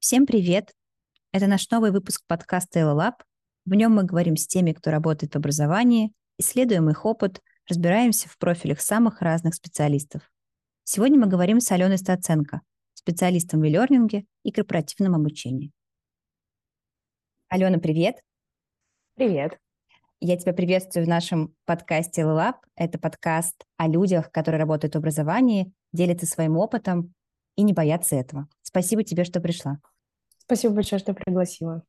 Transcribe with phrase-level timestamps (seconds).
[0.00, 0.72] Всем привет!
[1.30, 3.16] Это наш новый выпуск подкаста LLab.
[3.66, 8.38] В нем мы говорим с теми, кто работает в образовании, исследуем их опыт, разбираемся в
[8.38, 10.22] профилях самых разных специалистов.
[10.84, 12.62] Сегодня мы говорим с Аленой Стаценко,
[12.94, 15.70] специалистом в e и корпоративном обучении.
[17.50, 18.22] Алена, привет!
[19.16, 19.58] Привет!
[20.18, 22.54] Я тебя приветствую в нашем подкасте LLab.
[22.74, 27.12] Это подкаст о людях, которые работают в образовании, делятся своим опытом
[27.56, 28.48] и не боятся этого.
[28.70, 29.78] Спасибо тебе, что пришла.
[30.38, 31.82] Спасибо большое, что пригласила.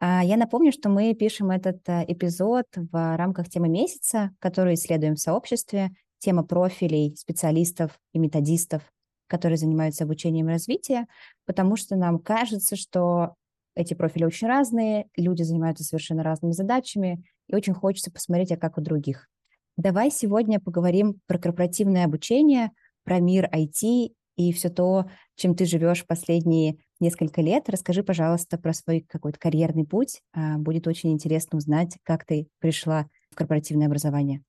[0.00, 5.14] А, я напомню, что мы пишем этот э, эпизод в рамках темы месяца, которую исследуем
[5.14, 8.82] в сообществе, тема профилей специалистов и методистов,
[9.26, 11.06] которые занимаются обучением и развитием,
[11.46, 13.34] потому что нам кажется, что
[13.74, 18.78] эти профили очень разные, люди занимаются совершенно разными задачами, и очень хочется посмотреть, а как
[18.78, 19.28] у других.
[19.76, 22.70] Давай сегодня поговорим про корпоративное обучение,
[23.02, 25.06] про мир IT и все то,
[25.36, 27.68] чем ты живешь последние несколько лет.
[27.68, 30.22] Расскажи, пожалуйста, про свой какой-то карьерный путь.
[30.32, 34.42] А, будет очень интересно узнать, как ты пришла в корпоративное образование.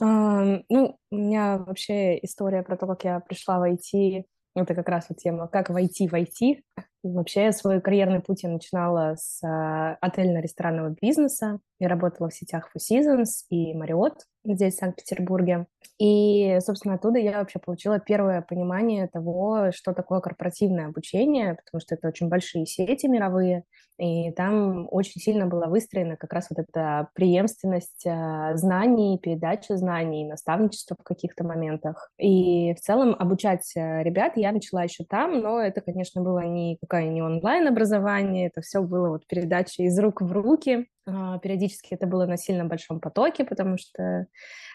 [0.00, 4.24] Um, ну, у меня вообще история про то, как я пришла в IT,
[4.54, 6.62] это как раз вот тема, как войти в IT.
[7.02, 11.60] Вообще свой карьерный путь я начинала с а, отельно-ресторанного бизнеса.
[11.78, 15.66] Я работала в сетях Four Seasons и Marriott здесь, в Санкт-Петербурге.
[15.98, 21.94] И, собственно, оттуда я вообще получила первое понимание того, что такое корпоративное обучение, потому что
[21.94, 23.64] это очень большие сети мировые,
[23.98, 30.24] и там очень сильно была выстроена как раз вот эта преемственность а, знаний, передача знаний,
[30.24, 32.10] наставничество в каких-то моментах.
[32.16, 37.08] И в целом обучать а, ребят я начала еще там, но это, конечно, было никакое
[37.08, 40.86] не онлайн-образование, это все было вот передача из рук в руки.
[41.08, 44.26] А, периодически это было на сильно большом потоке, потому что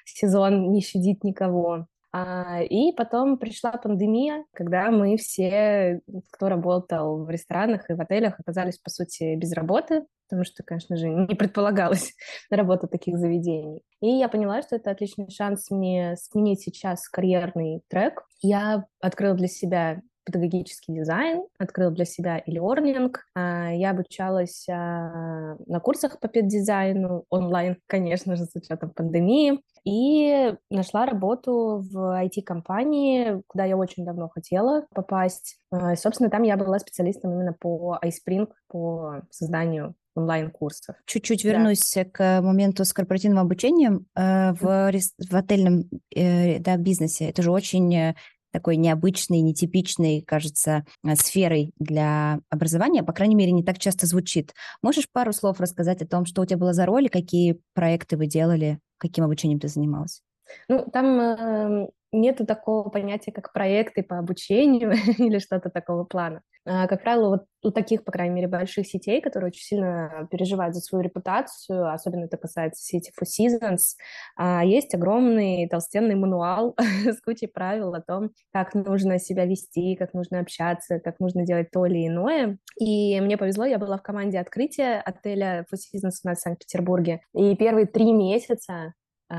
[0.06, 1.88] сезон не щадит никого.
[2.12, 8.40] А, и потом пришла пандемия, когда мы все, кто работал в ресторанах и в отелях,
[8.40, 12.14] оказались, по сути, без работы, потому что, конечно же, не предполагалось
[12.50, 13.82] работа таких заведений.
[14.02, 18.24] И я поняла, что это отличный шанс мне сменить сейчас карьерный трек.
[18.42, 23.14] Я открыла для себя педагогический дизайн, открыл для себя e-learning.
[23.36, 29.62] А, я обучалась а, на курсах по педдизайну онлайн, конечно же, с учетом пандемии.
[29.86, 35.58] И нашла работу в IT-компании, куда я очень давно хотела попасть.
[35.72, 40.96] А, собственно, там я была специалистом именно по iSpring, по созданию онлайн-курсов.
[41.06, 42.06] Чуть-чуть вернусь да.
[42.06, 47.30] к моменту с корпоративным обучением э, в, в отельном э, да, бизнесе.
[47.30, 48.16] Это же очень э,
[48.54, 54.54] такой необычной, нетипичной, кажется, э, сферой для образования, по крайней мере, не так часто звучит.
[54.82, 58.28] Можешь пару слов рассказать о том, что у тебя было за роль, какие проекты вы
[58.28, 60.22] делали, каким обучением ты занималась?
[60.70, 66.42] Ну, там э, нету такого понятия, как проекты по обучению или что-то такого плана.
[66.66, 70.74] А, как правило, вот у таких, по крайней мере, больших сетей, которые очень сильно переживают
[70.76, 73.98] за свою репутацию, особенно это касается сети Four Seasons,
[74.38, 76.76] а, есть огромный толстенный мануал
[77.06, 81.70] с кучей правил о том, как нужно себя вести, как нужно общаться, как нужно делать
[81.72, 82.58] то или иное.
[82.80, 87.22] И мне повезло, я была в команде открытия отеля Four Seasons у нас в Санкт-Петербурге.
[87.34, 88.94] И первые три месяца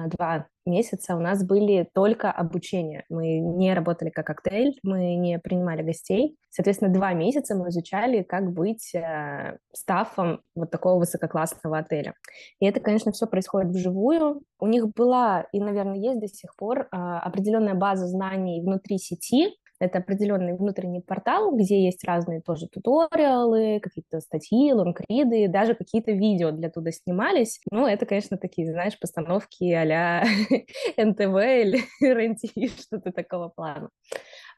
[0.08, 3.04] два месяца у нас были только обучение.
[3.08, 6.36] Мы не работали как коктейль, мы не принимали гостей.
[6.50, 12.14] Соответственно, два месяца мы изучали, как быть э, стафом вот такого высококлассного отеля.
[12.60, 14.42] И это, конечно, все происходит вживую.
[14.58, 19.56] У них была и, наверное, есть до сих пор э, определенная база знаний внутри сети,
[19.84, 26.50] это определенный внутренний портал, где есть разные тоже туториалы, какие-то статьи, лонгриды, даже какие-то видео
[26.50, 27.60] для туда снимались.
[27.70, 30.24] Ну, это, конечно, такие, знаешь, постановки а-ля
[30.96, 33.90] НТВ или РЕН-ТВ, что-то такого плана.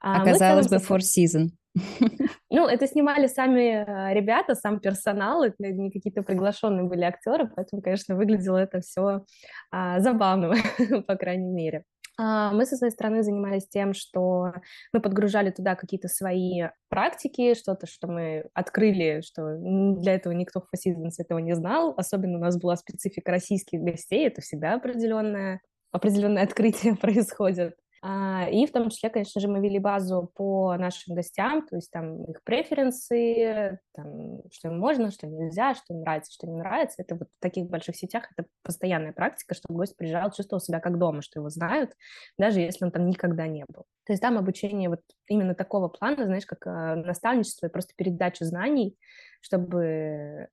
[0.00, 1.48] А Оказалось бы, Four Season.
[2.48, 7.82] Ну, это снимали сами э, ребята, сам персонал, это не какие-то приглашенные были актеры, поэтому,
[7.82, 9.24] конечно, выглядело это все
[9.70, 10.54] а, забавно,
[11.06, 11.84] по крайней мере.
[12.18, 14.52] А, мы со своей стороны занимались тем, что
[14.92, 20.64] мы подгружали туда какие-то свои практики, что-то, что мы открыли, что для этого никто в
[20.64, 21.94] Four этого не знал.
[21.96, 25.60] Особенно у нас была специфика российских гостей, это всегда определенное,
[25.92, 27.76] определенное открытие происходит.
[28.02, 31.90] А, и в том числе, конечно же, мы вели базу по нашим гостям, то есть
[31.90, 37.02] там их преференсы, там, что им можно, что нельзя, что им нравится, что не нравится.
[37.02, 40.98] Это вот в таких больших сетях это постоянная практика, чтобы гость приезжал, чувствовал себя как
[40.98, 41.92] дома, что его знают,
[42.38, 43.84] даже если он там никогда не был.
[44.04, 48.44] То есть там обучение вот именно такого плана, знаешь, как э, наставничество и просто передача
[48.44, 48.96] знаний,
[49.40, 50.48] чтобы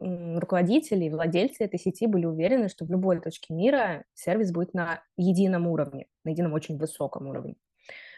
[0.00, 5.66] руководители владельцы этой сети были уверены, что в любой точке мира сервис будет на едином
[5.66, 7.56] уровне, на едином очень высоком уровне.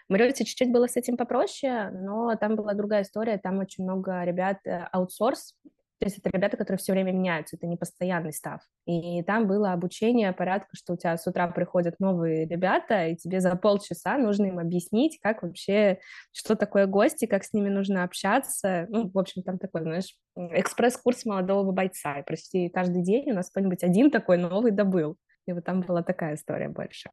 [0.08, 4.24] В Мариоте чуть-чуть было с этим попроще, но там была другая история, там очень много
[4.24, 5.54] ребят э, аутсорс,
[5.98, 8.60] то есть это ребята, которые все время меняются, это не постоянный став.
[8.86, 13.40] И там было обучение порядка, что у тебя с утра приходят новые ребята, и тебе
[13.40, 15.98] за полчаса нужно им объяснить, как вообще,
[16.32, 18.86] что такое гости, как с ними нужно общаться.
[18.90, 22.20] Ну, в общем, там такой, знаешь, экспресс-курс молодого бойца.
[22.20, 25.16] И почти каждый день у нас кто-нибудь один такой новый добыл.
[25.46, 27.10] И вот там была такая история больше.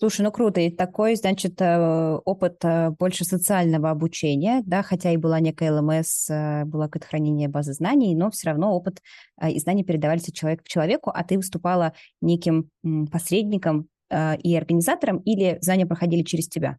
[0.00, 0.62] Слушай, ну круто.
[0.62, 6.30] И такой, значит, э, опыт э, больше социального обучения, да, хотя и была некая ЛМС,
[6.30, 9.02] э, было какое-то хранение базы знаний, но все равно опыт
[9.46, 11.92] и знания передавались от человека к человеку, а ты выступала
[12.22, 12.70] неким
[13.12, 16.78] посредником и организатором, или знания проходили через тебя?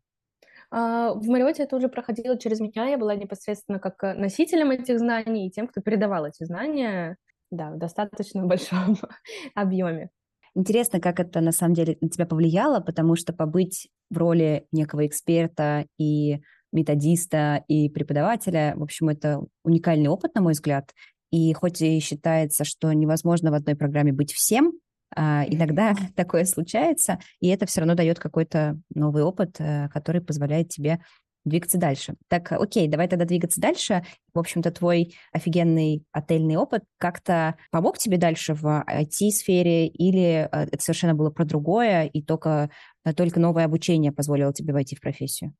[0.72, 5.48] А, в Мариоте это уже проходило через меня, я была непосредственно как носителем этих знаний
[5.48, 7.18] и тем, кто передавал эти знания,
[7.52, 8.98] да, в достаточно большом
[9.56, 10.10] объеме.
[10.54, 15.06] Интересно, как это на самом деле на тебя повлияло, потому что побыть в роли некого
[15.08, 16.42] эксперта и
[16.74, 20.92] методиста и преподавателя, в общем, это уникальный опыт, на мой взгляд.
[21.32, 24.74] И хоть и считается, что невозможно в одной программе быть всем,
[25.16, 30.70] а, иногда такое случается, и это все равно дает какой-то новый опыт, э, который позволяет
[30.70, 31.00] тебе
[31.46, 32.16] двигаться дальше.
[32.28, 34.04] Так, окей, давай тогда двигаться дальше.
[34.34, 40.82] В общем-то, твой офигенный отельный опыт как-то помог тебе дальше в IT-сфере или э, это
[40.82, 42.70] совершенно было про другое, и только,
[43.06, 45.54] э, только новое обучение позволило тебе войти в профессию?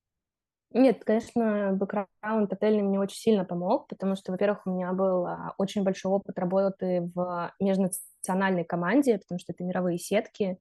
[0.74, 5.84] Нет, конечно, бэкграунд отельный мне очень сильно помог, потому что, во-первых, у меня был очень
[5.84, 10.60] большой опыт работы в межнациональной команде, потому что это мировые сетки,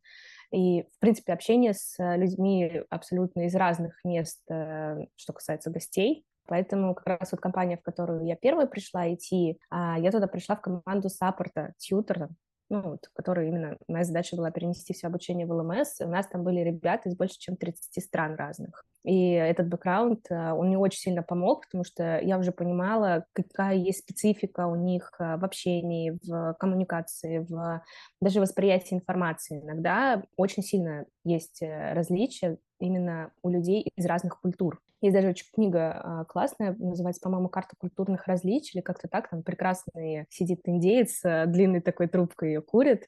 [0.50, 6.24] и, в принципе, общение с э, людьми абсолютно из разных мест, э, что касается гостей.
[6.46, 10.56] Поэтому как раз вот компания, в которую я первая пришла идти, а, я туда пришла
[10.56, 12.28] в команду саппорта, тьютера,
[12.70, 16.00] ну, вот, которая именно, моя задача была перенести все обучение в ЛМС.
[16.00, 18.84] У нас там были ребята из больше, чем 30 стран разных.
[19.02, 23.74] И этот бэкграунд, э, он мне очень сильно помог, потому что я уже понимала, какая
[23.74, 27.82] есть специфика у них э, в общении, в коммуникации, в
[28.20, 29.60] даже восприятии информации.
[29.62, 34.80] Иногда очень сильно есть э, различия именно у людей из разных культур.
[35.02, 40.26] Есть даже очень книга классная, называется, по-моему, «Карта культурных различий» или как-то так, там прекрасный
[40.28, 43.06] сидит индеец, длинной такой трубкой ее курит,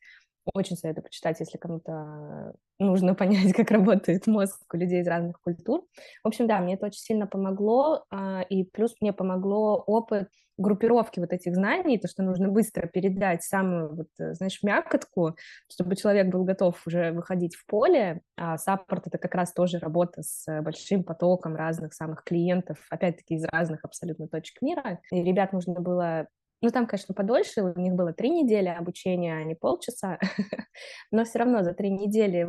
[0.55, 5.85] очень советую почитать, если кому-то нужно понять, как работает мозг у людей из разных культур.
[6.25, 10.29] В общем, да, мне это очень сильно помогло, а, и плюс мне помогло опыт
[10.59, 15.37] группировки вот этих знаний, то, что нужно быстро передать самую, вот, э, знаешь, мякотку,
[15.71, 20.23] чтобы человек был готов уже выходить в поле, а саппорт— это как раз тоже работа
[20.23, 25.81] с большим потоком разных самых клиентов, опять-таки из разных абсолютно точек мира, и ребят нужно
[25.81, 26.29] было
[26.63, 30.19] ну, там, конечно, подольше, у них было три недели обучения, а не полчаса,
[31.11, 32.49] но все равно за три недели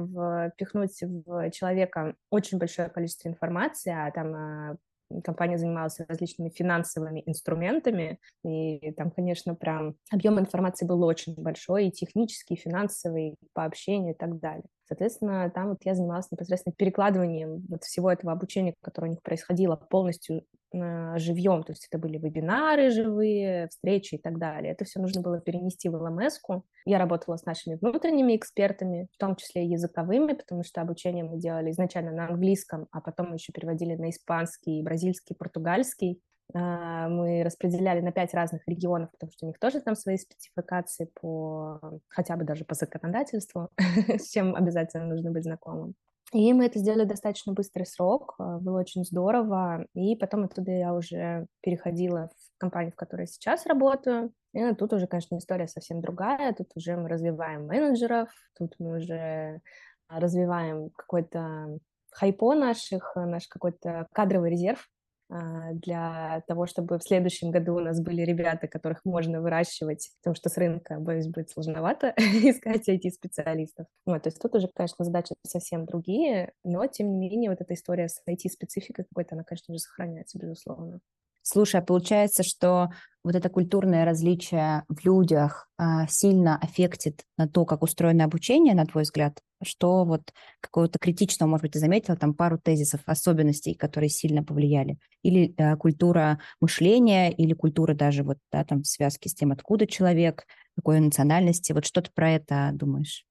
[0.52, 4.78] впихнуть в человека очень большое количество информации, а там а,
[5.24, 11.92] компания занималась различными финансовыми инструментами, и там, конечно, прям объем информации был очень большой, и
[11.92, 14.66] технический, и финансовый, по общению и так далее.
[14.86, 19.76] Соответственно, там вот я занималась непосредственно перекладыванием вот всего этого обучения, которое у них происходило
[19.76, 20.44] полностью
[20.74, 24.74] э, живьем, то есть это были вебинары живые, встречи и так далее.
[24.74, 26.64] Это все нужно было перенести в лмс -ку.
[26.86, 31.72] Я работала с нашими внутренними экспертами, в том числе языковыми, потому что обучение мы делали
[31.72, 36.22] изначально на английском, а потом мы еще переводили на испанский, бразильский, португальский.
[36.54, 41.10] А, мы распределяли на пять разных регионов, потому что у них тоже там свои спецификации
[41.20, 43.70] по, хотя бы даже по законодательству,
[44.08, 45.96] с чем обязательно нужно быть знакомым.
[46.34, 49.86] И мы это сделали достаточно быстрый срок, а, было очень здорово.
[49.94, 54.34] И потом оттуда я уже переходила в компанию, в которой сейчас работаю.
[54.54, 56.54] И тут уже, конечно, история совсем другая.
[56.54, 59.62] Тут уже мы развиваем менеджеров, тут мы уже
[60.10, 61.78] развиваем какой-то
[62.12, 64.88] хайпо наших, наш какой-то кадровый резерв,
[65.30, 70.50] для того, чтобы в следующем году у нас были ребята, которых можно выращивать, потому что
[70.50, 73.88] с рынка, боюсь, будет сложновато искать IT-специалистов.
[74.06, 77.74] Вот, то есть тут уже, конечно, задачи совсем другие, но, тем не менее, вот эта
[77.74, 81.00] история с IT-спецификой какой-то, она, конечно же, сохраняется, безусловно.
[81.44, 82.90] Слушай, а получается, что
[83.24, 88.86] вот это культурное различие в людях а, сильно аффектит на то, как устроено обучение, на
[88.86, 89.40] твой взгляд?
[89.62, 94.98] Что вот какого-то критичного, может быть, ты заметила там пару тезисов, особенностей, которые сильно повлияли?
[95.22, 99.86] Или а, культура мышления, или культура даже вот, да, там, в связке с тем, откуда
[99.88, 100.46] человек,
[100.76, 101.72] какой национальности?
[101.72, 103.26] Вот что ты про это думаешь?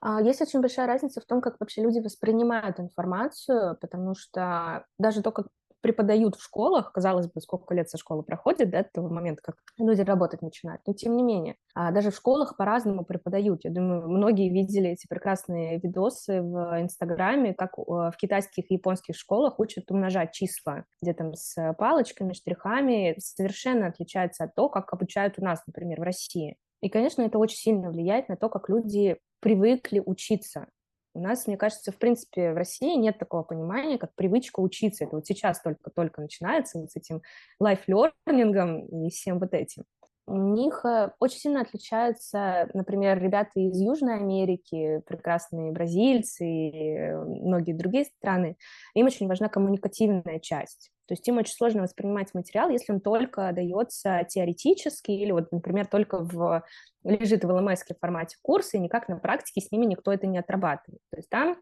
[0.00, 5.22] А, есть очень большая разница в том, как вообще люди воспринимают информацию, потому что даже
[5.22, 5.48] то, как
[5.80, 10.00] преподают в школах, казалось бы, сколько лет со школы проходит до этого момента, как люди
[10.00, 10.82] работать начинают.
[10.86, 13.64] Но тем не менее, а даже в школах по-разному преподают.
[13.64, 19.58] Я думаю, многие видели эти прекрасные видосы в Инстаграме, как в китайских и японских школах
[19.60, 23.16] учат умножать числа, где там с палочками, штрихами.
[23.18, 26.56] Совершенно отличается от того, как обучают у нас, например, в России.
[26.80, 30.68] И, конечно, это очень сильно влияет на то, как люди привыкли учиться.
[31.14, 35.04] У нас, мне кажется, в принципе, в России нет такого понимания, как привычка учиться.
[35.04, 37.22] Это вот сейчас только-только начинается вот с этим
[37.58, 39.84] лайф-лернингом и всем вот этим.
[40.28, 47.18] У них э, очень сильно отличаются, например, ребята из Южной Америки, прекрасные бразильцы и э,
[47.24, 48.58] многие другие страны.
[48.92, 50.90] Им очень важна коммуникативная часть.
[51.06, 55.86] То есть им очень сложно воспринимать материал, если он только дается теоретически или, вот, например,
[55.86, 56.62] только в,
[57.04, 61.00] лежит в лмс формате курса, и никак на практике с ними никто это не отрабатывает.
[61.10, 61.56] То есть там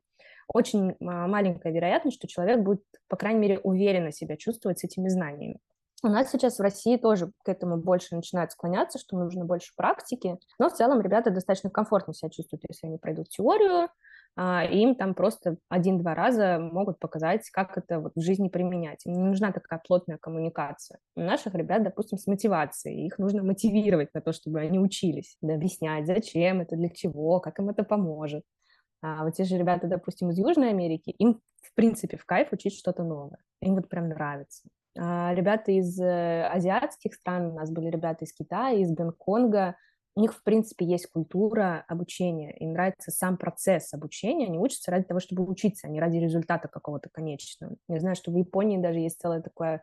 [0.53, 5.09] очень а, маленькая вероятность, что человек будет, по крайней мере, уверенно себя чувствовать с этими
[5.09, 5.61] знаниями.
[6.07, 10.39] У нас сейчас в России тоже к этому больше начинает склоняться, что нужно больше практики,
[10.57, 13.89] но в целом ребята достаточно комфортно себя чувствуют, если они пройдут теорию,
[14.37, 19.05] а, им там просто один-два раза могут показать, как это вот в жизни применять.
[19.05, 21.01] Им не нужна такая плотная коммуникация.
[21.17, 23.07] У наших ребят, допустим, с мотивацией.
[23.07, 27.59] Их нужно мотивировать на то, чтобы они учились, да, объяснять, зачем это, для чего, как
[27.59, 28.45] им это поможет.
[29.03, 32.79] А вот те же ребята, допустим, из Южной Америки, им, в принципе, в кайф учить
[32.79, 33.41] что-то новое.
[33.61, 34.69] Им вот прям нравится.
[34.99, 39.77] А ребята из э, азиатских стран, у нас были ребята из Китая, из Гонконга,
[40.15, 45.05] у них, в принципе, есть культура обучения, им нравится сам процесс обучения, они учатся ради
[45.05, 47.77] того, чтобы учиться, а не ради результата какого-то конечного.
[47.89, 49.83] Я знаю, что в Японии даже есть целая такая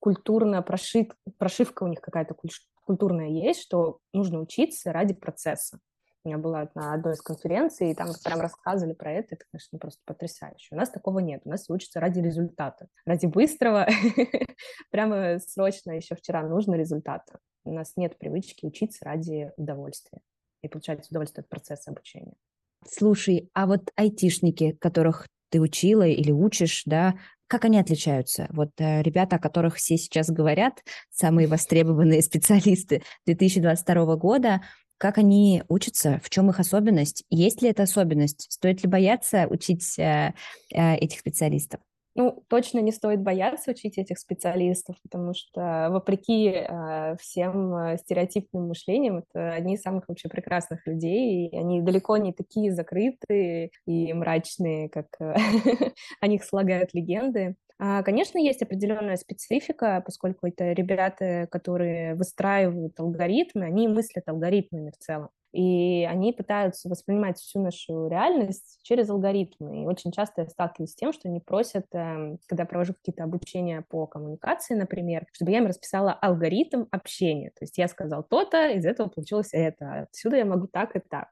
[0.00, 2.36] культурная прошивка, прошивка у них какая-то
[2.84, 5.78] культурная есть, что нужно учиться ради процесса.
[6.24, 9.78] У меня была на одной из конференций, и там прям рассказывали про это, это, конечно,
[9.78, 10.68] просто потрясающе.
[10.74, 13.86] У нас такого нет, у нас учатся ради результата, ради быстрого,
[14.90, 17.38] прямо срочно, еще вчера нужно результата.
[17.64, 20.20] У нас нет привычки учиться ради удовольствия
[20.62, 22.34] и получать удовольствие от процесса обучения.
[22.88, 27.14] Слушай, а вот айтишники, которых ты учила или учишь, да,
[27.46, 28.48] как они отличаются?
[28.50, 34.62] Вот э, ребята, о которых все сейчас говорят, самые востребованные специалисты 2022 года,
[34.98, 39.98] как они учатся, в чем их особенность, есть ли эта особенность, стоит ли бояться учить
[39.98, 40.34] э,
[40.72, 41.80] э, этих специалистов?
[42.16, 48.68] Ну, точно не стоит бояться учить этих специалистов, потому что, вопреки э, всем э, стереотипным
[48.68, 54.12] мышлениям, это одни из самых вообще прекрасных людей, и они далеко не такие закрытые и
[54.12, 55.08] мрачные, как
[56.20, 57.56] о них слагают легенды.
[57.78, 64.98] А, конечно, есть определенная специфика, поскольку это ребята, которые выстраивают алгоритмы, они мыслят алгоритмами в
[64.98, 69.84] целом и они пытаются воспринимать всю нашу реальность через алгоритмы.
[69.84, 73.84] И очень часто я сталкиваюсь с тем, что они просят, эм, когда провожу какие-то обучения
[73.88, 77.50] по коммуникации, например, чтобы я им расписала алгоритм общения.
[77.50, 80.08] То есть я сказал то-то, из этого получилось это.
[80.10, 81.28] Отсюда я могу так и так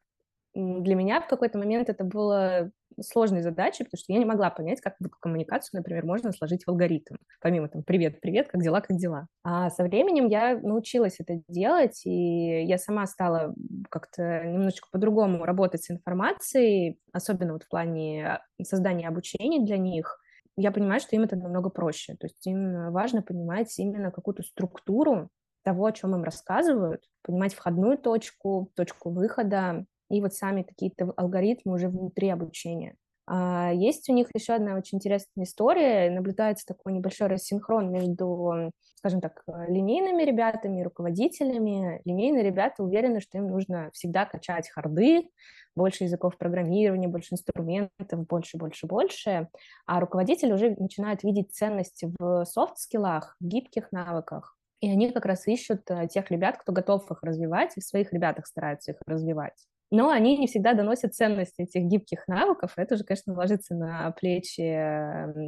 [0.54, 2.70] для меня в какой-то момент это было
[3.00, 7.16] сложной задачей, потому что я не могла понять, как коммуникацию, например, можно сложить в алгоритм.
[7.40, 9.26] Помимо там «привет, привет, как дела, как дела?».
[9.44, 13.54] А со временем я научилась это делать, и я сама стала
[13.90, 20.18] как-то немножечко по-другому работать с информацией, особенно вот в плане создания обучения для них.
[20.56, 22.14] Я понимаю, что им это намного проще.
[22.14, 25.30] То есть им важно понимать именно какую-то структуру
[25.64, 31.72] того, о чем им рассказывают, понимать входную точку, точку выхода, и вот сами какие-то алгоритмы
[31.72, 32.96] уже внутри обучения.
[33.26, 36.10] А есть у них еще одна очень интересная история.
[36.10, 42.02] Наблюдается такой небольшой рассинхрон между, скажем так, линейными ребятами, руководителями.
[42.04, 45.30] Линейные ребята уверены, что им нужно всегда качать харды,
[45.74, 49.48] больше языков программирования, больше инструментов, больше, больше, больше.
[49.86, 54.58] А руководители уже начинают видеть ценности в софт-скиллах, в гибких навыках.
[54.80, 58.12] И они как раз ищут э, тех ребят, кто готов их развивать, и в своих
[58.12, 59.54] ребятах стараются их развивать
[59.92, 62.72] но они не всегда доносят ценность этих гибких навыков.
[62.76, 64.62] Это же, конечно, ложится на плечи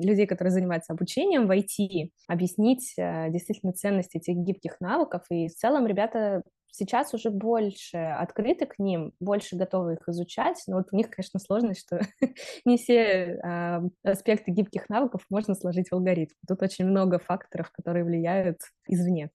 [0.05, 5.23] людей, которые занимаются обучением в IT, объяснить э, действительно ценность этих гибких навыков.
[5.31, 10.77] И в целом ребята сейчас уже больше открыты к ним, больше готовы их изучать, но
[10.77, 12.01] вот у них, конечно, сложность, что
[12.67, 16.35] не все а, аспекты гибких навыков можно сложить в алгоритм.
[16.47, 18.59] Тут очень много факторов, которые влияют
[18.89, 19.31] извне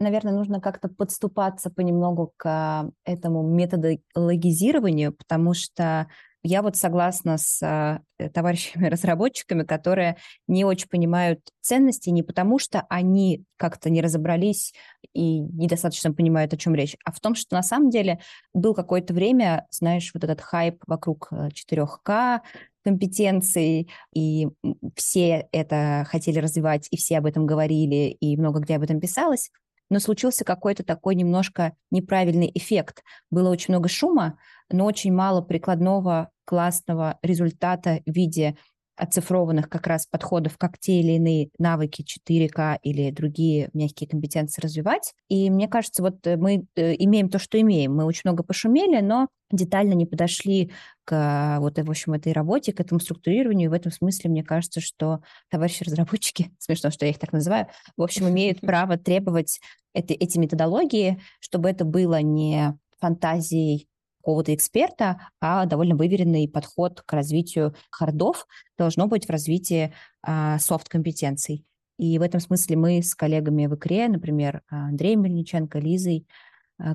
[0.00, 6.08] наверное, нужно как-то подступаться понемногу к этому методологизированию, потому что
[6.42, 10.16] я вот согласна с э, товарищами-разработчиками, которые
[10.48, 14.72] не очень понимают ценности не потому, что они как-то не разобрались
[15.12, 18.20] и недостаточно понимают, о чем речь, а в том, что на самом деле
[18.54, 22.40] был какое-то время, знаешь, вот этот хайп вокруг 4К,
[22.82, 24.48] компетенций, и
[24.96, 29.50] все это хотели развивать, и все об этом говорили, и много где об этом писалось,
[29.90, 33.02] но случился какой-то такой немножко неправильный эффект.
[33.30, 34.38] Было очень много шума,
[34.70, 38.56] но очень мало прикладного классного результата в виде
[39.00, 45.14] оцифрованных как раз подходов, как те или иные навыки 4К или другие мягкие компетенции развивать.
[45.28, 47.94] И мне кажется, вот э, мы э, имеем то, что имеем.
[47.96, 50.70] Мы очень много пошумели, но детально не подошли
[51.04, 53.66] к вот, в общем, этой работе, к этому структурированию.
[53.66, 57.68] И в этом смысле мне кажется, что товарищи разработчики, смешно, что я их так называю,
[57.96, 59.60] в общем, имеют право требовать
[59.94, 63.88] эти, эти методологии, чтобы это было не фантазией
[64.20, 68.46] какого-то эксперта, а довольно выверенный подход к развитию хардов
[68.78, 71.64] должно быть в развитии а, софт-компетенций.
[71.98, 76.26] И в этом смысле мы с коллегами в ИКРЕ, например, Андреем Мельниченко, Лизой,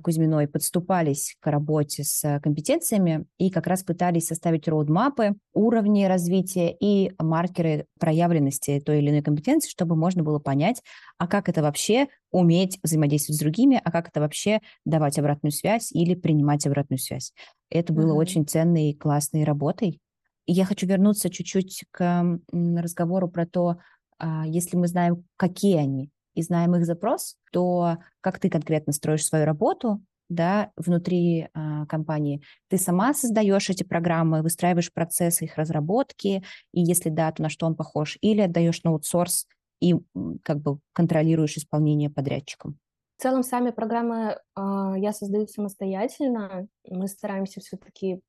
[0.04, 7.12] Кузьминой подступались к работе с компетенциями и как раз пытались составить роудмапы, уровни развития и
[7.20, 10.82] маркеры проявленности той или иной компетенции, чтобы можно было понять,
[11.18, 15.92] а как это вообще уметь взаимодействовать с другими, а как это вообще давать обратную связь
[15.92, 17.34] или принимать обратную связь.
[17.70, 18.18] Это было mm-hmm.
[18.18, 20.00] очень ценной и классной работой.
[20.46, 23.77] И я хочу вернуться чуть-чуть к разговору про то,
[24.18, 29.25] а, если мы знаем, какие они, и знаем их запрос, то как ты конкретно строишь
[29.25, 32.42] свою работу, да, внутри а, компании.
[32.70, 37.65] Ты сама создаешь эти программы, выстраиваешь процессы их разработки, и если да, то на что
[37.65, 39.48] он похож, или отдаешь на аутсорс
[39.82, 39.96] и
[40.44, 42.80] как бы контролируешь исполнение подрядчиком.
[43.18, 46.68] В целом, сами программы э, я создаю самостоятельно.
[46.89, 48.20] Мы стараемся все-таки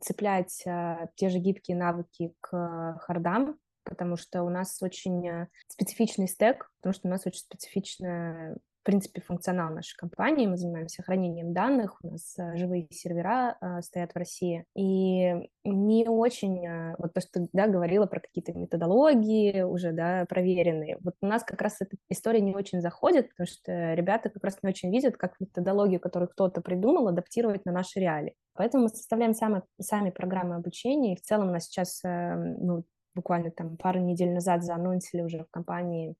[0.00, 6.28] цеплять э, те же гибкие навыки к хардам, потому что у нас очень э, специфичный
[6.28, 10.46] стек, потому что у нас очень специфичная в принципе, функционал нашей компании.
[10.46, 14.64] Мы занимаемся хранением данных, у нас э, живые сервера э, стоят в России.
[14.74, 15.34] И
[15.64, 20.96] не очень, вот то, что да, говорила про какие-то методологии уже, да, проверенные.
[21.02, 24.56] Вот у нас как раз эта история не очень заходит, потому что ребята как раз
[24.62, 28.34] не очень видят, как методологию, которую кто-то придумал, адаптировать на наши реалии.
[28.54, 33.50] Поэтому мы составляем сами, сами программы обучения, и в целом у нас сейчас ну, буквально
[33.50, 36.16] там пару недель назад заанонсили уже в компании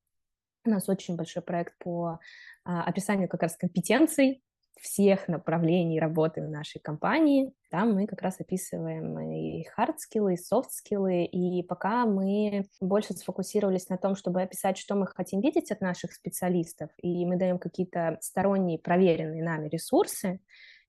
[0.65, 2.19] у нас очень большой проект по
[2.65, 4.43] а, описанию как раз компетенций
[4.79, 7.53] всех направлений работы в нашей компании.
[7.71, 13.99] Там мы как раз описываем и хард-скиллы, и софт-скиллы, и пока мы больше сфокусировались на
[13.99, 18.79] том, чтобы описать, что мы хотим видеть от наших специалистов, и мы даем какие-то сторонние,
[18.79, 20.41] проверенные нами ресурсы,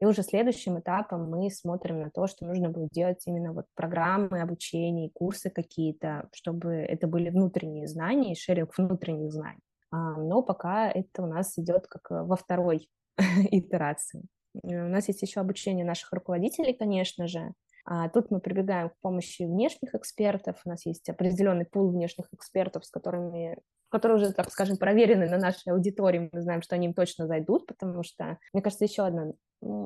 [0.01, 4.41] и уже следующим этапом мы смотрим на то, что нужно будет делать именно вот программы
[4.41, 9.61] обучения, курсы какие-то, чтобы это были внутренние знания, шеринг внутренних знаний.
[9.91, 12.89] А, но пока это у нас идет как э, во второй
[13.51, 14.23] итерации.
[14.63, 17.53] У нас есть еще обучение наших руководителей, конечно же.
[17.85, 20.59] А тут мы прибегаем к помощи внешних экспертов.
[20.65, 23.59] У нас есть определенный пул внешних экспертов, с которыми
[23.91, 27.67] которые уже, так скажем, проверены на нашей аудитории, мы знаем, что они им точно зайдут,
[27.67, 29.33] потому что, мне кажется, еще одна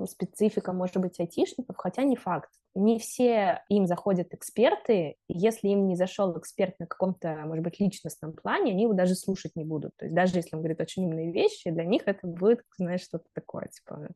[0.07, 2.49] специфика может быть айтишников, хотя не факт.
[2.75, 8.33] Не все им заходят эксперты, если им не зашел эксперт на каком-то, может быть, личностном
[8.33, 9.91] плане, они его даже слушать не будут.
[9.97, 13.25] То есть даже если он говорит очень умные вещи, для них это будет, знаешь, что-то
[13.33, 14.09] такое, типа,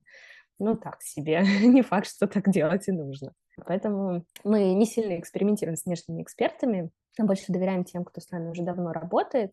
[0.60, 3.34] ну так себе, не факт, что так делать и нужно.
[3.66, 8.64] Поэтому мы не сильно экспериментируем с внешними экспертами, больше доверяем тем, кто с нами уже
[8.64, 9.52] давно работает,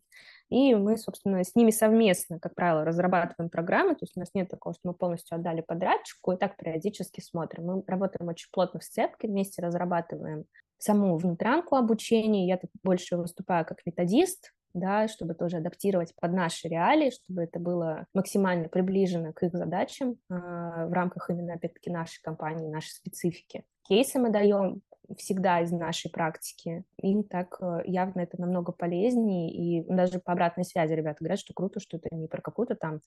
[0.48, 4.48] и мы, собственно, с ними совместно, как правило, разрабатываем программы, то есть у нас нет
[4.48, 7.64] такого, что мы полностью отдали подрядчику, и так периодически смотрим.
[7.64, 10.44] Мы работаем очень плотно в сцепке, вместе разрабатываем
[10.78, 16.68] саму внутрянку обучения, я тут больше выступаю как методист, да, чтобы тоже адаптировать под наши
[16.68, 22.20] реалии, чтобы это было максимально приближено к их задачам э, в рамках именно, опять-таки, нашей
[22.22, 23.64] компании, нашей специфики.
[23.88, 24.82] Кейсы мы даем
[25.16, 26.84] всегда из нашей практики.
[27.00, 31.54] Им так э, явно это намного полезнее, и даже по обратной связи ребята говорят, что
[31.54, 33.00] круто, что это не про какую-то там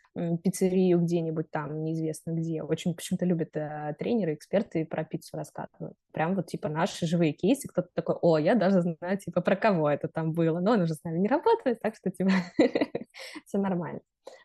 [0.44, 2.64] пиццерию где-нибудь там, неизвестно где.
[2.64, 5.96] Очень почему-то любят э, тренеры, эксперты про пиццу рассказывать.
[6.12, 9.90] Прям вот типа наши живые кейсы, кто-то такой, о, я даже знаю, типа, про кого
[9.90, 12.32] это там было, но он уже с нами не работает, так что, типа,
[13.46, 14.02] все нормально.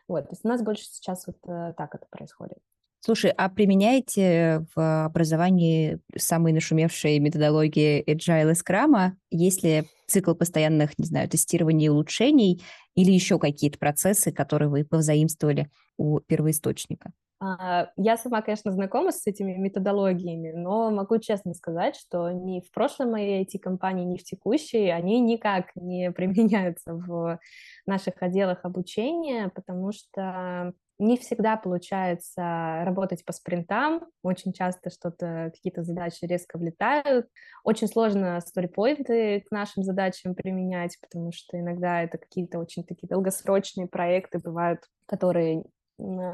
[0.07, 2.59] Вот, то есть у нас больше сейчас вот э, так это происходит.
[3.05, 9.11] Слушай, а применяете в образовании самые нашумевшие методологии Agile и Scrum?
[9.29, 12.63] Есть ли цикл постоянных, не знаю, тестирований и улучшений
[12.95, 17.11] или еще какие-то процессы, которые вы повзаимствовали у первоисточника?
[17.39, 22.71] А, я сама, конечно, знакома с этими методологиями, но могу честно сказать, что ни в
[22.71, 27.39] прошлой моей IT-компании, ни в текущей они никак не применяются в
[27.85, 35.83] наших отделах обучения, потому что не всегда получается работать по спринтам, очень часто что-то, какие-то
[35.83, 37.27] задачи резко влетают,
[37.63, 43.87] очень сложно сторипоинты к нашим задачам применять, потому что иногда это какие-то очень такие долгосрочные
[43.87, 45.63] проекты бывают, которые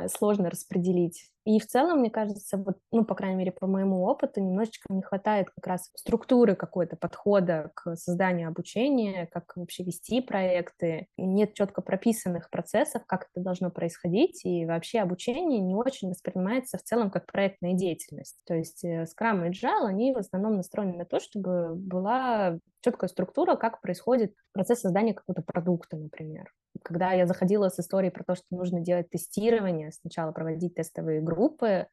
[0.07, 1.29] сложно распределить.
[1.43, 5.01] И в целом, мне кажется, вот, ну, по крайней мере, по моему опыту, немножечко не
[5.01, 11.07] хватает как раз структуры какой-то подхода к созданию обучения, как вообще вести проекты.
[11.17, 16.83] Нет четко прописанных процессов, как это должно происходить, и вообще обучение не очень воспринимается в
[16.83, 18.39] целом как проектная деятельность.
[18.45, 23.09] То есть э, Scrum и Agile, они в основном настроены на то, чтобы была четкая
[23.09, 26.51] структура, как происходит процесс создания какого-то продукта, например
[26.83, 31.87] когда я заходила с историей про то, что нужно делать тестирование, сначала проводить тестовые группы,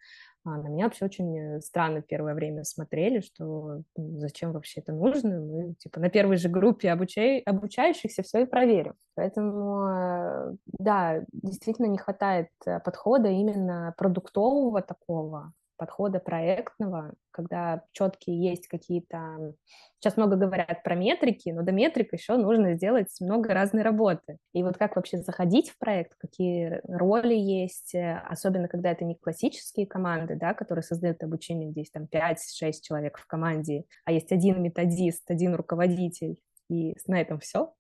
[0.45, 5.41] а, на меня вообще очень э, странно первое время смотрели, что зачем вообще это нужно.
[5.41, 8.95] Мы, типа, на первой же группе обучай, обучающихся все и проверим.
[9.15, 18.43] Поэтому, э, да, действительно не хватает э, подхода именно продуктового такого, подхода проектного, когда четкие
[18.43, 19.55] есть какие-то...
[19.99, 24.37] Сейчас много говорят про метрики, но до метрик еще нужно сделать много разной работы.
[24.53, 29.87] И вот как вообще заходить в проект, какие роли есть, особенно когда это не классические
[29.87, 32.37] команды, да, которые создают обучение, здесь там 5-6
[32.83, 36.37] человек в команде, а есть один методист, один руководитель,
[36.69, 37.73] и на этом все,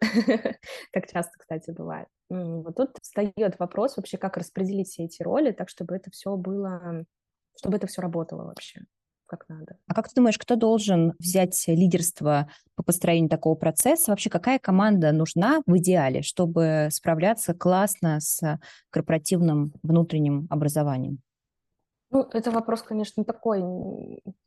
[0.92, 2.08] как часто, кстати, бывает.
[2.30, 7.04] Вот тут встает вопрос вообще, как распределить все эти роли так, чтобы это все было
[7.58, 8.82] чтобы это все работало вообще
[9.28, 9.76] как надо.
[9.86, 14.10] А как ты думаешь, кто должен взять лидерство по построению такого процесса?
[14.10, 18.58] Вообще, какая команда нужна в идеале, чтобы справляться классно с
[18.90, 21.18] корпоративным внутренним образованием?
[22.10, 23.60] Ну, это вопрос, конечно, такой,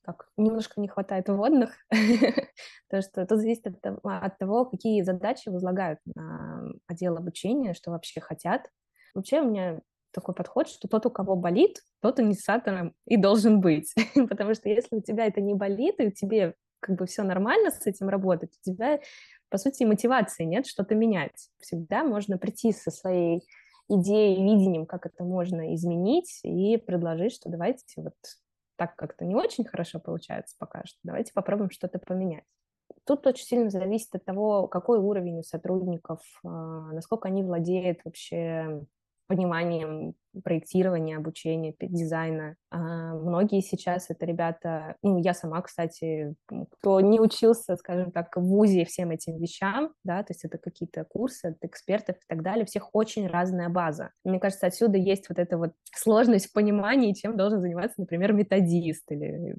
[0.01, 1.75] как немножко не хватает вводных,
[2.89, 8.67] то что тут зависит от того, какие задачи возлагают на отдел обучения, что вообще хотят.
[9.13, 13.93] Вообще у меня такой подход, что тот, у кого болит, тот инициатором и должен быть.
[14.29, 17.85] Потому что если у тебя это не болит, и тебе как бы все нормально с
[17.85, 18.99] этим работать, у тебя,
[19.49, 21.49] по сути, мотивации нет что-то менять.
[21.59, 23.43] Всегда можно прийти со своей
[23.87, 28.15] идеей, видением, как это можно изменить, и предложить, что давайте вот
[28.77, 32.45] так как-то не очень хорошо получается пока что, давайте попробуем что-то поменять.
[33.05, 38.85] Тут очень сильно зависит от того, какой уровень у сотрудников, а, насколько они владеют вообще
[39.31, 40.13] пониманием
[40.43, 42.55] проектирования, обучения, дизайна.
[42.69, 46.35] А многие сейчас это ребята, ну, я сама, кстати,
[46.69, 51.05] кто не учился, скажем так, в ВУЗе всем этим вещам, да, то есть это какие-то
[51.05, 54.11] курсы от экспертов и так далее, всех очень разная база.
[54.25, 59.09] Мне кажется, отсюда есть вот эта вот сложность в понимании, чем должен заниматься, например, методист
[59.11, 59.55] или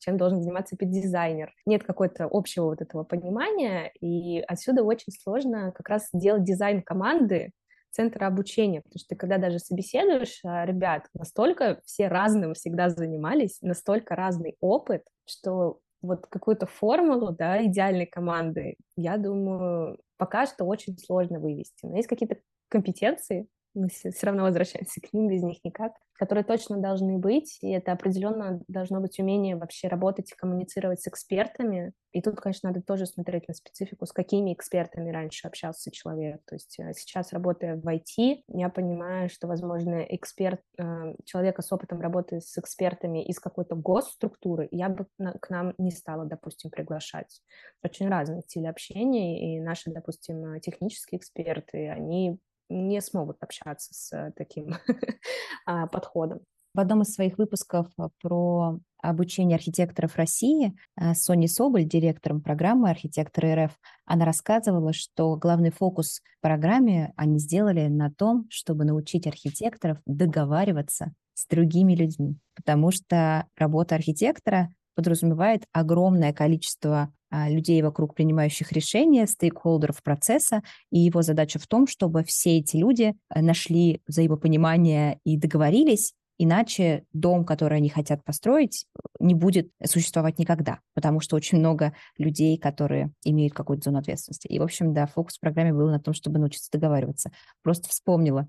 [0.00, 1.52] чем должен заниматься дизайнер.
[1.66, 7.52] Нет какой-то общего вот этого понимания, и отсюда очень сложно как раз делать дизайн команды,
[7.90, 13.58] центра обучения, потому что ты когда даже собеседуешь а, ребят, настолько все разным всегда занимались,
[13.60, 20.98] настолько разный опыт, что вот какую-то формулу, да, идеальной команды, я думаю, пока что очень
[20.98, 21.84] сложно вывести.
[21.86, 26.76] Но есть какие-то компетенции, мы все равно возвращаемся к ним, без них никак, которые точно
[26.76, 31.92] должны быть, и это определенно должно быть умение вообще работать и коммуницировать с экспертами.
[32.12, 36.42] И тут, конечно, надо тоже смотреть на специфику, с какими экспертами раньше общался человек.
[36.44, 41.72] То есть э, сейчас, работая в IT, я понимаю, что, возможно, эксперт, э, человека с
[41.72, 45.06] опытом работы с экспертами из какой-то госструктуры, я бы
[45.40, 47.40] к нам не стала, допустим, приглашать.
[47.82, 52.38] Очень разные стили общения, и наши, допустим, технические эксперты, они
[52.70, 54.76] не смогут общаться с таким
[55.66, 56.40] а, подходом.
[56.72, 62.90] В одном из своих выпусков э, про обучение архитекторов России э, Сони Соболь, директором программы
[62.90, 63.72] «Архитекторы РФ»,
[64.04, 71.46] она рассказывала, что главный фокус программе они сделали на том, чтобы научить архитекторов договариваться с
[71.48, 80.02] другими людьми, потому что работа архитектора подразумевает огромное количество а, людей вокруг принимающих решения, стейкхолдеров
[80.02, 86.14] процесса, и его задача в том, чтобы все эти люди э, нашли взаимопонимание и договорились,
[86.38, 88.86] иначе дом, который они хотят построить,
[89.20, 94.46] не будет существовать никогда, потому что очень много людей, которые имеют какую-то зону ответственности.
[94.46, 97.30] И, в общем, да, фокус в программе был на том, чтобы научиться договариваться.
[97.62, 98.48] Просто вспомнила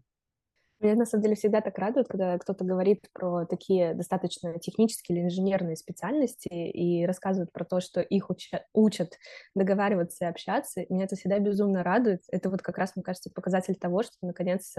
[0.81, 5.25] Меня на самом деле всегда так радует, когда кто-то говорит про такие достаточно технические или
[5.25, 9.17] инженерные специальности и рассказывают про то, что их учат, учат
[9.53, 10.85] договариваться и общаться.
[10.89, 12.23] Меня это всегда безумно радует.
[12.31, 14.73] Это вот как раз, мне кажется, показатель того, что наконец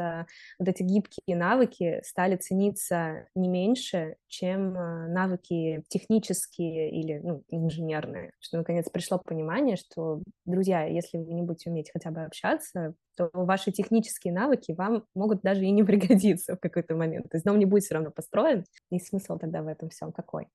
[0.59, 8.33] вот эти гибкие навыки стали цениться не меньше, чем а, навыки технические или ну, инженерные.
[8.41, 13.31] Что наконец пришло понимание, что, друзья, если вы не будете уметь хотя бы общаться, то
[13.33, 17.29] ваши технические навыки вам могут даже и не пригодиться в какой-то момент.
[17.31, 20.48] То есть дом не будет все равно построен, и смысл тогда в этом всем какой?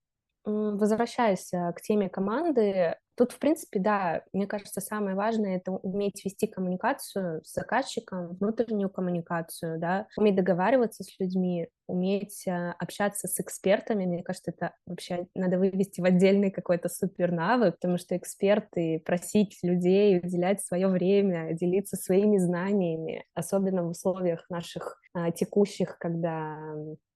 [0.47, 6.23] Возвращаясь э, к теме команды, тут, в принципе, да, мне кажется, самое важное— это уметь
[6.23, 13.37] вести коммуникацию с заказчиком, внутреннюю коммуникацию, да, уметь договариваться с людьми, уметь э, общаться с
[13.41, 14.05] экспертами.
[14.05, 19.59] Мне кажется, это вообще надо вывести в отдельный какой-то супер навык, потому что эксперты, просить
[19.63, 26.57] людей уделять свое время, делиться своими знаниями, особенно в условиях наших а, текущих, когда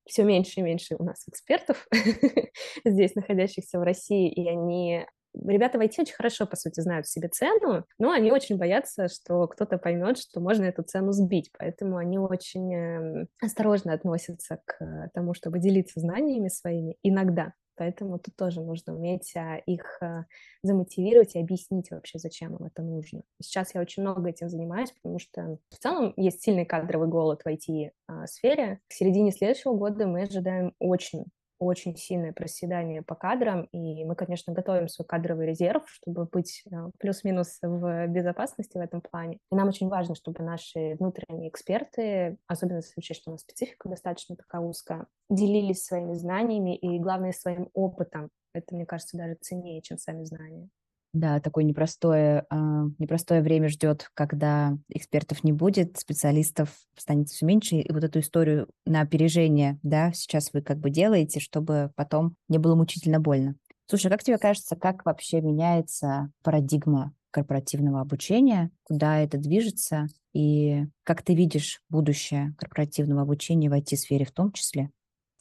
[0.06, 1.88] все меньше и меньше у нас экспертов
[2.86, 7.30] здесь, находящихся в России, и они Ребята в IT очень хорошо, по сути, знают себе
[7.30, 12.20] цену, но они очень боятся, что кто-то поймет, что можно эту цену сбить, поэтому они
[12.20, 17.54] очень эм, осторожно относятся к тому, чтобы делиться знаниями своими иногда.
[17.82, 20.26] Поэтому тут тоже нужно уметь а, их а,
[20.62, 23.24] замотивировать и объяснить вообще, зачем им это нужно.
[23.42, 27.48] Сейчас я очень много этим занимаюсь, потому что в целом есть сильный кадровый голод в
[27.48, 28.82] IT-сфере.
[28.88, 31.26] К середине следующего года мы ожидаем очень
[31.66, 36.90] очень сильное проседание по кадрам, и мы, конечно, готовим свой кадровый резерв, чтобы быть э,
[36.98, 39.40] плюс-минус в безопасности в этом плане.
[39.52, 43.90] И нам очень важно, чтобы наши внутренние эксперты, особенно в случае, что у нас специфика
[43.90, 48.30] достаточно такая узкая, делились своими знаниями и, главное, своим опытом.
[48.54, 50.70] Это, мне кажется, даже ценнее, чем сами знания.
[51.14, 57.76] Да, такое непростое, а, непростое время ждет, когда экспертов не будет, специалистов станет все меньше,
[57.78, 62.60] и вот эту историю на опережение, да, сейчас вы как бы делаете, чтобы потом не
[62.60, 63.56] было мучительно больно.
[63.88, 71.24] Слушай, как тебе кажется, как вообще меняется парадигма корпоративного обучения, куда это движется, и как
[71.24, 74.92] ты видишь будущее корпоративного обучения в IT-сфере в том числе?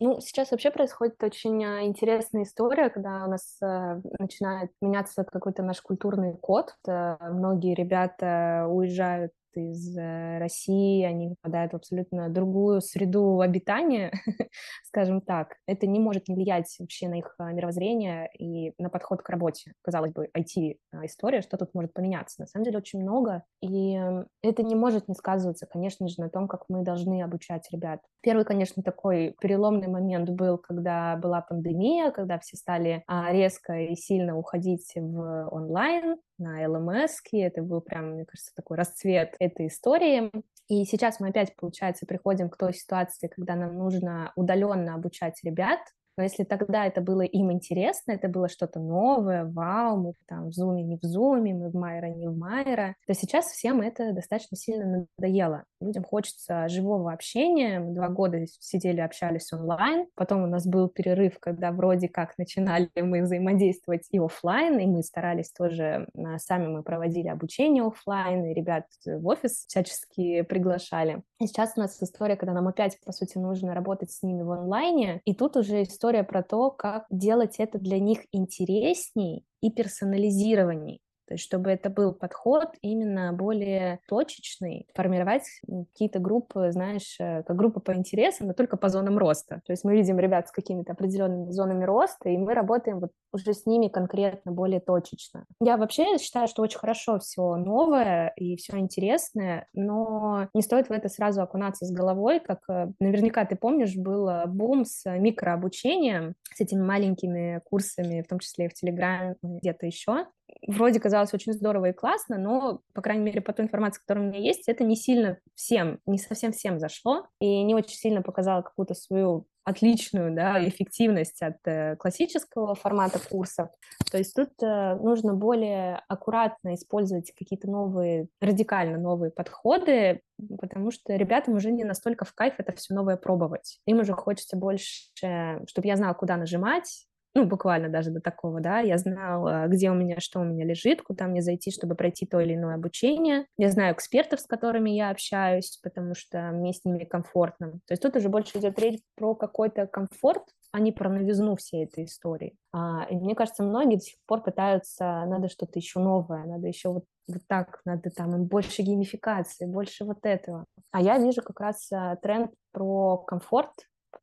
[0.02, 5.62] Ну, сейчас вообще происходит очень а, интересная история, когда у нас э, начинает меняться какой-то
[5.62, 6.74] наш культурный код.
[6.86, 14.12] Многие ребята уезжают из э, России, они попадают в абсолютно другую среду обитания,
[14.84, 15.56] скажем так.
[15.66, 19.72] Это не может не влиять вообще на их а, мировоззрение и на подход к работе.
[19.82, 22.40] Казалось бы, IT-история, а, что тут может поменяться?
[22.40, 24.00] На самом деле очень много, и
[24.42, 28.00] это не может не сказываться, конечно же, на том, как мы должны обучать ребят.
[28.22, 33.94] Первый, конечно, такой переломный момент был, когда была пандемия, когда все стали а, резко и
[33.94, 40.30] сильно уходить в онлайн, на LMS, это был прям, мне кажется, такой расцвет этой истории.
[40.68, 45.80] И сейчас мы опять, получается, приходим к той ситуации, когда нам нужно удаленно обучать ребят,
[46.16, 50.52] но если тогда это было им интересно, это было что-то новое, вау, мы там в
[50.52, 54.56] зуме, не в зуме, мы в Майра, не в Майра, то сейчас всем это достаточно
[54.56, 55.64] сильно надоело.
[55.80, 57.80] Людям хочется живого общения.
[57.80, 60.06] Мы два года сидели, общались онлайн.
[60.14, 65.02] Потом у нас был перерыв, когда вроде как начинали мы взаимодействовать и офлайн, и мы
[65.02, 71.22] старались тоже, а, сами мы проводили обучение офлайн, и ребят в офис всячески приглашали.
[71.40, 74.50] И сейчас у нас история, когда нам опять, по сути, нужно работать с ними в
[74.50, 81.00] онлайне, и тут уже история про то, как делать это для них интересней и персонализированней.
[81.30, 85.44] То есть чтобы это был подход именно более точечный, формировать
[85.92, 89.62] какие-то группы, знаешь, э, как группа по интересам, но только по зонам роста.
[89.64, 93.54] То есть мы видим ребят с какими-то определенными зонами роста, и мы работаем вот уже
[93.54, 95.44] с ними конкретно, более точечно.
[95.60, 100.92] Я вообще считаю, что очень хорошо все новое и все интересное, но не стоит в
[100.92, 106.34] это сразу окунаться с головой, как э, наверняка ты помнишь, был э, бум с микрообучением,
[106.52, 110.26] с этими маленькими курсами, в том числе и в Телеграме, где-то еще
[110.66, 114.28] вроде казалось очень здорово и классно, но, по крайней мере, по той информации, которая у
[114.28, 118.62] меня есть, это не сильно всем, не совсем всем зашло, и не очень сильно показало
[118.62, 123.68] какую-то свою отличную да, эффективность от э, классического формата курсов.
[124.10, 130.22] То есть тут э, нужно более аккуратно использовать какие-то новые, радикально новые подходы,
[130.58, 133.80] потому что ребятам уже не настолько в кайф это все новое пробовать.
[133.86, 138.80] Им уже хочется больше, чтобы я знала, куда нажимать, ну, буквально даже до такого, да,
[138.80, 142.40] я знала, где у меня, что у меня лежит, куда мне зайти, чтобы пройти то
[142.40, 143.46] или иное обучение.
[143.56, 147.72] Я знаю экспертов, с которыми я общаюсь, потому что мне с ними комфортно.
[147.86, 151.84] То есть тут уже больше идет речь про какой-то комфорт, а не про новизну всей
[151.84, 152.56] этой истории.
[152.72, 156.90] А, и мне кажется, многие до сих пор пытаются, надо что-то еще новое, надо еще
[156.90, 160.64] вот, вот так, надо там больше геймификации, больше вот этого.
[160.90, 163.72] А я вижу как раз а, тренд про комфорт,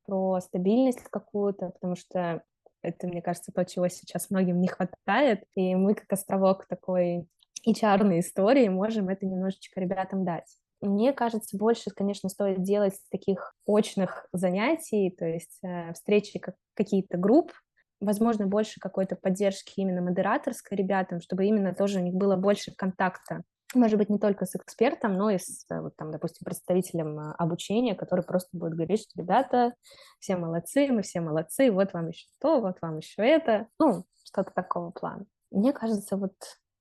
[0.05, 2.43] про стабильность какую-то, потому что
[2.81, 7.27] это, мне кажется, то, чего сейчас многим не хватает, и мы, как островок такой
[7.67, 10.57] HR истории, можем это немножечко ребятам дать.
[10.79, 17.17] Мне кажется, больше, конечно, стоит делать таких очных занятий, то есть э, встречи как какие-то
[17.17, 17.51] групп,
[17.99, 23.41] возможно, больше какой-то поддержки именно модераторской ребятам, чтобы именно тоже у них было больше контакта
[23.73, 27.95] может быть, не только с экспертом, но и с, вот, там, допустим, представителем а, обучения,
[27.95, 29.73] который просто будет говорить, что, ребята,
[30.19, 34.51] все молодцы, мы все молодцы, вот вам еще то, вот вам еще это, ну, что-то
[34.51, 35.25] такого плана.
[35.51, 36.34] Мне кажется, вот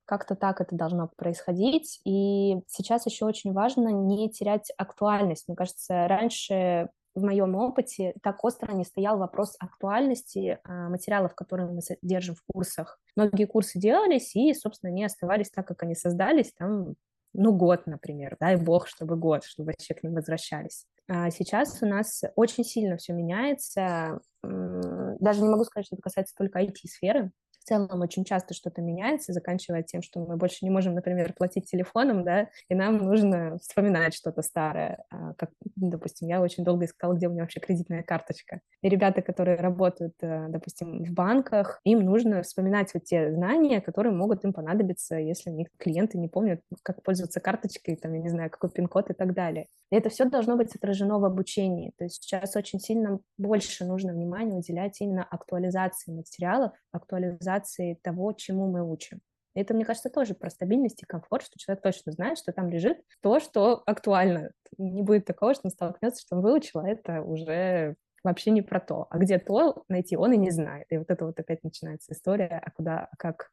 [0.07, 1.99] как-то так это должно происходить.
[2.05, 5.47] И сейчас еще очень важно не терять актуальность.
[5.47, 11.67] Мне кажется, раньше в моем опыте так остро не стоял вопрос актуальности а, материалов, которые
[11.67, 12.99] мы держим в курсах.
[13.15, 16.93] Многие курсы делались, и, собственно, они оставались так, как они создались, там,
[17.33, 20.85] ну, год, например, дай бог, чтобы год, чтобы вообще к ним возвращались.
[21.07, 24.19] А сейчас у нас очень сильно все меняется.
[24.43, 27.31] Даже не могу сказать, что это касается только IT-сферы
[27.67, 32.23] целом очень часто что-то меняется, заканчивая тем, что мы больше не можем, например, платить телефоном,
[32.23, 35.03] да, и нам нужно вспоминать что-то старое.
[35.09, 38.61] А, как, допустим, я очень долго искала, где у меня вообще кредитная карточка.
[38.81, 44.13] И ребята, которые работают, э, допустим, в банках, им нужно вспоминать вот те знания, которые
[44.13, 48.29] могут им понадобиться, если у них клиенты не помнят, как пользоваться карточкой, там, я не
[48.29, 49.67] знаю, какой пин-код и так далее.
[49.91, 51.93] И это все должно быть отражено в обучении.
[51.97, 58.33] То есть сейчас очень сильно больше нужно внимания уделять именно актуализации материалов, актуализации реализации того,
[58.33, 59.21] чему мы учим.
[59.55, 62.99] Это, мне кажется, тоже про стабильность и комфорт, что человек точно знает, что там лежит
[63.21, 64.51] то, что актуально.
[64.77, 68.79] Не будет такого, что он столкнется, что он выучил, а это уже вообще не про
[68.79, 69.07] то.
[69.09, 70.85] А где то найти, он и не знает.
[70.91, 73.49] И вот это вот опять начинается история, а куда, а как,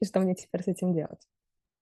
[0.00, 1.20] и что мне теперь с этим делать.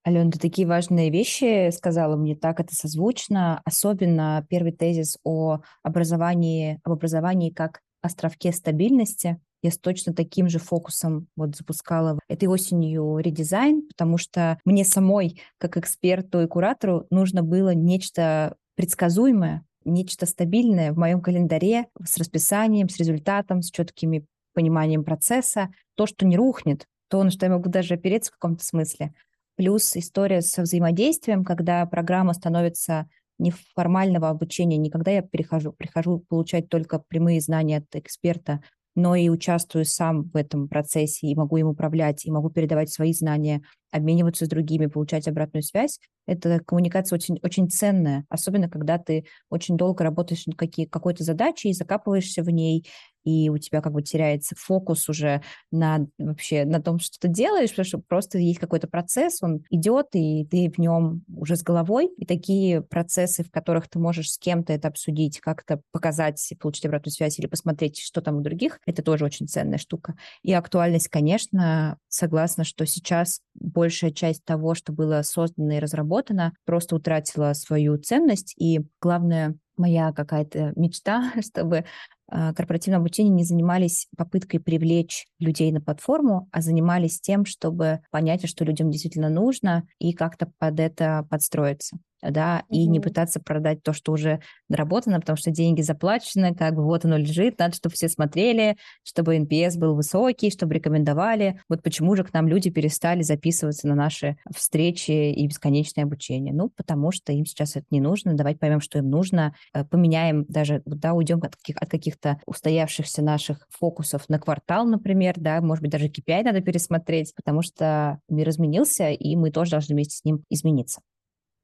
[0.03, 6.79] Алена, ты такие важные вещи сказала, мне так это созвучно, особенно первый тезис о образовании,
[6.83, 13.17] об образовании как островке стабильности, я с точно таким же фокусом вот запускала этой осенью
[13.17, 20.91] редизайн, потому что мне самой, как эксперту и куратору, нужно было нечто предсказуемое, нечто стабильное
[20.91, 26.85] в моем календаре с расписанием, с результатом, с четкими пониманием процесса, то, что не рухнет,
[27.09, 29.13] то, на что я могу даже опереться в каком-то смысле.
[29.55, 33.07] Плюс история со взаимодействием, когда программа становится
[33.39, 38.61] неформального обучения, не когда я перехожу, прихожу получать только прямые знания от эксперта,
[38.95, 43.13] но и участвую сам в этом процессе и могу им управлять, и могу передавать свои
[43.13, 49.25] знания, обмениваться с другими, получать обратную связь, эта коммуникация очень, очень ценная, особенно когда ты
[49.49, 52.85] очень долго работаешь над какие, какой-то задачей закапываешься в ней,
[53.23, 57.69] и у тебя как бы теряется фокус уже на вообще на том, что ты делаешь,
[57.69, 62.09] потому что просто есть какой-то процесс, он идет, и ты в нем уже с головой.
[62.17, 67.13] И такие процессы, в которых ты можешь с кем-то это обсудить, как-то показать, получить обратную
[67.13, 70.15] связь или посмотреть, что там у других, это тоже очень ценная штука.
[70.41, 76.95] И актуальность, конечно, согласна, что сейчас большая часть того, что было создано и разработано, просто
[76.95, 78.53] утратила свою ценность.
[78.57, 81.85] И главное, моя какая-то мечта, чтобы
[82.29, 88.65] корпоративном обучении не занимались попыткой привлечь людей на платформу, а занимались тем, чтобы понять, что
[88.65, 91.97] людям действительно нужно, и как-то под это подстроиться
[92.31, 92.75] да, mm-hmm.
[92.75, 97.05] и не пытаться продать то, что уже наработано, потому что деньги заплачены, как бы вот
[97.05, 101.59] оно лежит, надо, чтобы все смотрели, чтобы NPS был высокий, чтобы рекомендовали.
[101.69, 106.53] Вот почему же к нам люди перестали записываться на наши встречи и бесконечное обучение?
[106.53, 110.45] Ну, потому что им сейчас это не нужно, давайте поймем, что им нужно, э, поменяем
[110.47, 115.81] даже, да, уйдем от, каких- от каких-то устоявшихся наших фокусов на квартал, например, да, может
[115.81, 120.25] быть, даже KPI надо пересмотреть, потому что мир изменился, и мы тоже должны вместе с
[120.25, 121.01] ним измениться.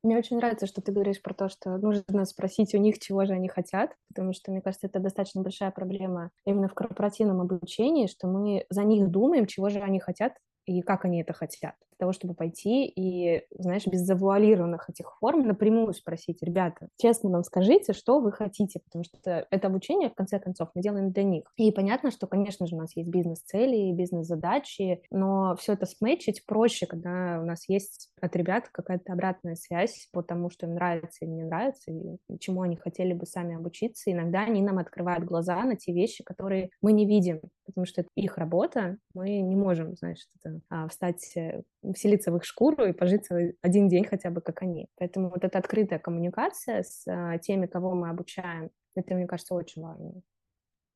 [0.01, 3.33] Мне очень нравится, что ты говоришь про то, что нужно спросить у них, чего же
[3.33, 8.27] они хотят, потому что, мне кажется, это достаточно большая проблема именно в корпоративном обучении, что
[8.27, 10.33] мы за них думаем, чего же они хотят
[10.65, 11.75] и как они это хотят.
[11.99, 17.93] Того, чтобы пойти и, знаешь, без завуалированных этих форм напрямую спросить, ребята, честно нам скажите,
[17.93, 21.43] что вы хотите, потому что это обучение, в конце концов, мы делаем для них.
[21.57, 26.87] И понятно, что, конечно же, у нас есть бизнес-цели, бизнес-задачи, но все это сметчить проще,
[26.87, 31.31] когда у нас есть от ребят какая-то обратная связь по тому, что им нравится или
[31.31, 34.11] не нравится, и чему они хотели бы сами обучиться.
[34.11, 38.09] Иногда они нам открывают глаза на те вещи, которые мы не видим, потому что это
[38.15, 41.61] их работа, мы не можем, знаешь, это, а, встать, э,
[41.93, 43.27] вселиться в их шкуру и пожить
[43.61, 44.87] один день хотя бы как они.
[44.97, 49.81] Поэтому вот эта открытая коммуникация с а, теми, кого мы обучаем, это, мне кажется, очень
[49.81, 50.21] важно.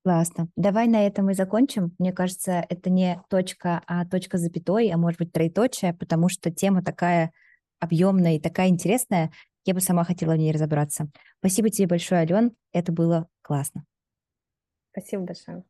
[0.03, 0.49] Классно.
[0.57, 1.95] Давай на этом и закончим.
[1.97, 6.83] Мне кажется, это не точка, а точка запятой, а может быть троеточие, потому что тема
[6.83, 7.31] такая
[7.79, 9.31] объемная и такая интересная.
[9.65, 11.07] Я бы сама хотела в ней разобраться.
[11.39, 12.51] Спасибо тебе большое, Ален.
[12.73, 13.85] Это было классно.
[14.91, 15.63] Спасибо большое.